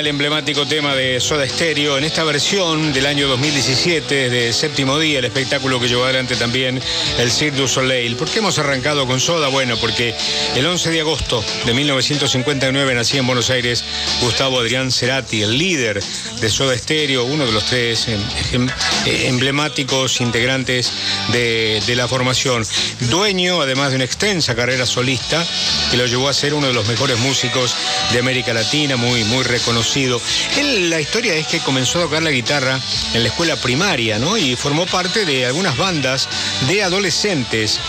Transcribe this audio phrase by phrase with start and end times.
[0.00, 5.18] el emblemático tema de Soda Stereo, en esta versión del año 2017 de Séptimo Día,
[5.18, 6.80] el espectáculo que llevó adelante también
[7.18, 8.16] el Cirque du Soleil.
[8.16, 9.48] ¿Por qué hemos arrancado con Soda?
[9.48, 10.14] Bueno, porque
[10.56, 13.84] el 11 de agosto de 1959 nacía en Buenos Aires
[14.22, 16.02] Gustavo Adrián Cerati, el líder
[16.40, 18.20] de Soda Stereo, uno de los tres em,
[18.52, 18.68] em,
[19.04, 20.92] eh, emblemáticos integrantes
[21.30, 22.66] de, de la formación.
[23.10, 25.46] Dueño, además de una extensa carrera solista,
[25.90, 27.74] que lo llevó a ser uno de los mejores músicos
[28.12, 29.89] de América Latina, muy, muy reconocido.
[29.96, 32.78] Él, la historia es que comenzó a tocar la guitarra
[33.12, 34.36] en la escuela primaria, ¿no?
[34.36, 36.28] Y formó parte de algunas bandas
[36.68, 37.80] de adolescentes.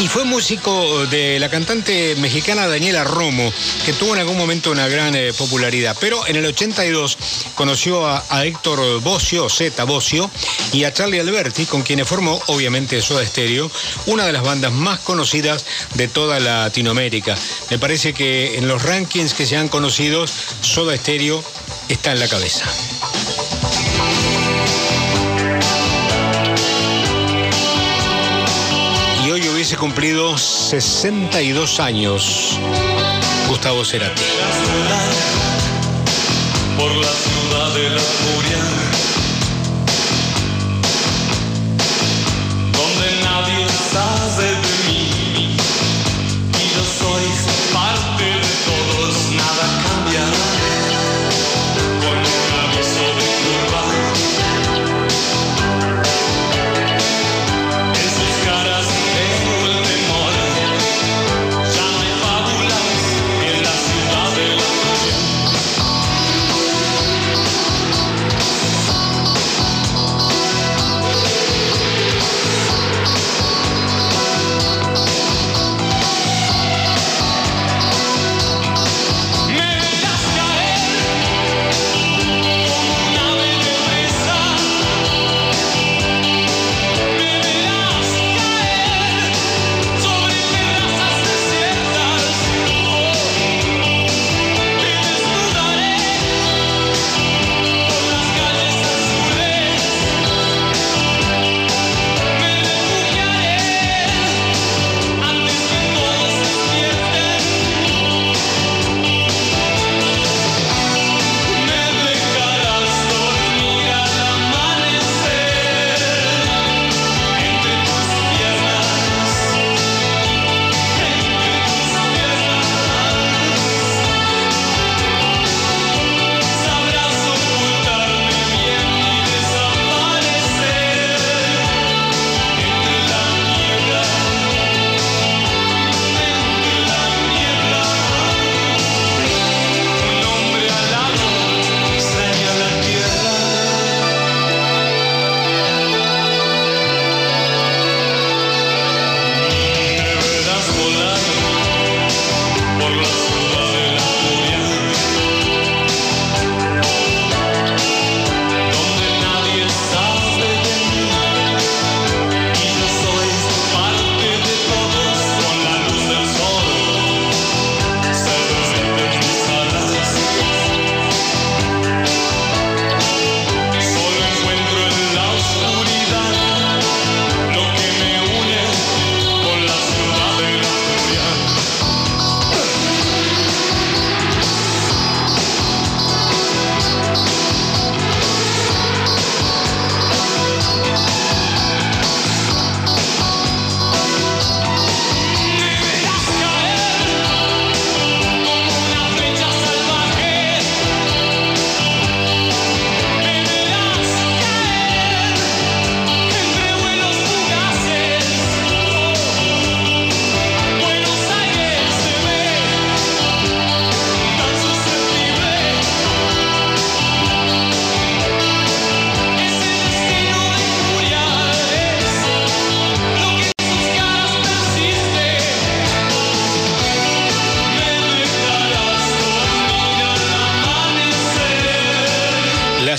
[0.00, 3.52] Y fue músico de la cantante mexicana Daniela Romo,
[3.84, 5.96] que tuvo en algún momento una gran eh, popularidad.
[6.00, 7.18] Pero en el 82
[7.54, 10.30] conoció a, a Héctor Bocio, Z Bocio,
[10.72, 13.70] y a Charlie Alberti, con quienes formó, obviamente, Soda Stereo,
[14.06, 15.64] una de las bandas más conocidas
[15.94, 17.36] de toda Latinoamérica.
[17.70, 20.26] Me parece que en los rankings que se han conocido,
[20.60, 21.42] Soda Stereo
[21.88, 22.64] está en la cabeza.
[29.24, 32.58] Y hoy hubiese cumplido 62 años
[33.48, 34.22] Gustavo Cerati.
[36.76, 38.58] por la ciudad de la furia,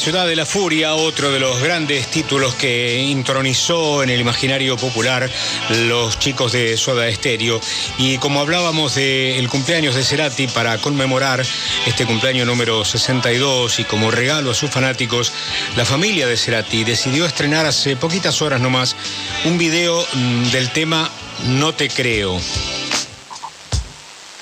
[0.09, 5.29] ciudad de la furia, otro de los grandes títulos que intronizó en el imaginario popular
[5.85, 7.61] los chicos de Soda Stereo.
[7.99, 11.45] Y como hablábamos del cumpleaños de Cerati para conmemorar
[11.85, 15.31] este cumpleaños número 62 y como regalo a sus fanáticos,
[15.77, 18.95] la familia de Cerati decidió estrenar hace poquitas horas nomás
[19.45, 21.07] un video mm, del tema
[21.49, 22.41] No te creo.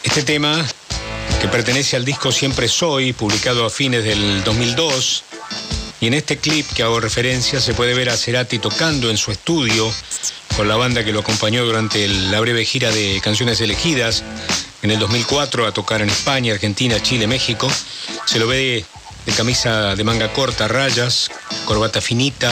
[0.01, 0.65] Este tema
[1.41, 5.25] que pertenece al disco Siempre Soy, publicado a fines del 2002.
[5.99, 9.31] Y en este clip que hago referencia se puede ver a Cerati tocando en su
[9.31, 9.91] estudio
[10.55, 14.23] con la banda que lo acompañó durante la breve gira de canciones elegidas
[14.83, 17.71] en el 2004 a tocar en España, Argentina, Chile, México.
[18.25, 18.85] Se lo ve
[19.25, 21.31] de camisa de manga corta, rayas,
[21.65, 22.51] corbata finita,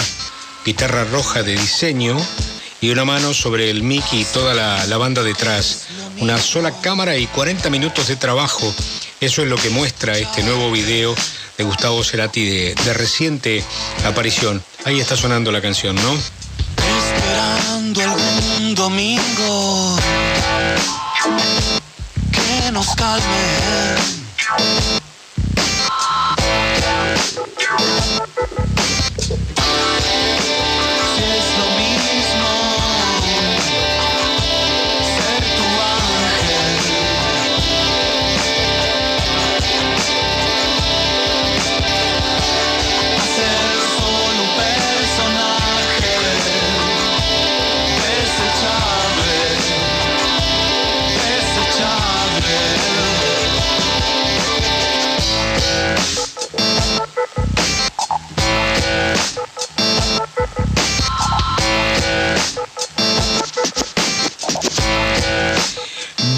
[0.65, 2.17] guitarra roja de diseño
[2.81, 5.85] y una mano sobre el mic y toda la, la, banda detrás.
[6.19, 8.73] Una sola cámara y 40 minutos de trabajo.
[9.21, 11.15] Eso es lo que muestra este nuevo video
[11.57, 13.63] de Gustavo Cerati de, reciente
[14.05, 14.63] aparición.
[14.85, 16.13] Ahí está sonando la canción, ¿no?
[16.13, 19.97] Esperando algún domingo
[22.31, 25.04] que nos calme.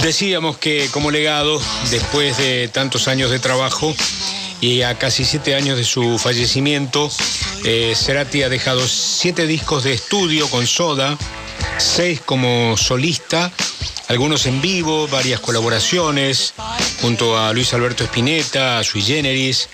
[0.07, 1.62] Decíamos que como legado,
[1.92, 3.94] después de tantos años de trabajo
[4.61, 7.11] y a casi siete años de su fallecimiento,
[7.66, 11.18] eh, Cerati ha dejado siete discos de estudio con Soda,
[11.78, 13.52] seis como solista,
[14.07, 16.54] algunos en vivo, varias colaboraciones,
[17.02, 19.68] junto a Luis Alberto Spinetta, a Sui Generis,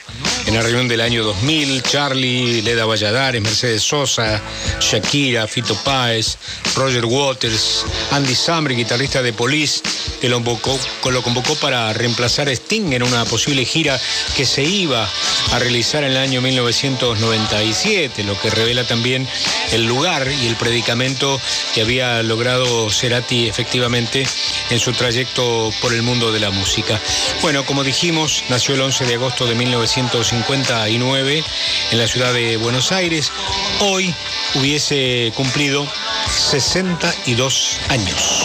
[0.54, 4.40] en la reunión del año 2000, Charlie, Leda Valladares, Mercedes Sosa,
[4.80, 6.38] Shakira, Fito Páez,
[6.76, 9.82] Roger Waters, Andy Samberg, guitarrista de Police,
[10.22, 10.80] que lo convocó,
[11.10, 14.00] lo convocó para reemplazar a Sting en una posible gira
[14.38, 15.10] que se iba
[15.54, 19.28] a realizar en el año 1997, lo que revela también
[19.72, 21.40] el lugar y el predicamento
[21.76, 24.26] que había logrado Cerati efectivamente
[24.72, 27.00] en su trayecto por el mundo de la música.
[27.44, 31.44] Bueno, como dijimos, nació el 11 de agosto de 1959
[31.92, 33.32] en la ciudad de Buenos Aires.
[33.80, 34.12] Hoy
[34.56, 35.88] hubiese cumplido
[36.32, 38.44] 62 años.